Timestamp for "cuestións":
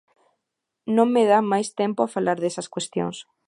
2.73-3.17